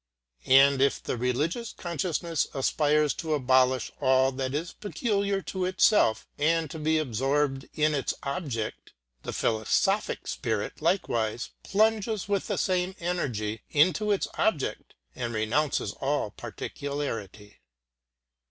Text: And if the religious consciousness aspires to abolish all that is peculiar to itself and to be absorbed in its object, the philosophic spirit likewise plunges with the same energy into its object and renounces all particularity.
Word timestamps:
And 0.47 0.81
if 0.81 1.03
the 1.03 1.15
religious 1.15 1.73
consciousness 1.73 2.47
aspires 2.55 3.13
to 3.13 3.35
abolish 3.35 3.91
all 4.01 4.31
that 4.31 4.55
is 4.55 4.73
peculiar 4.73 5.43
to 5.43 5.65
itself 5.65 6.27
and 6.39 6.71
to 6.71 6.79
be 6.79 6.97
absorbed 6.97 7.69
in 7.75 7.93
its 7.93 8.15
object, 8.23 8.93
the 9.21 9.31
philosophic 9.31 10.25
spirit 10.25 10.81
likewise 10.81 11.51
plunges 11.61 12.27
with 12.27 12.47
the 12.47 12.57
same 12.57 12.95
energy 12.99 13.61
into 13.69 14.09
its 14.11 14.27
object 14.39 14.95
and 15.15 15.35
renounces 15.35 15.91
all 15.91 16.31
particularity. 16.31 17.59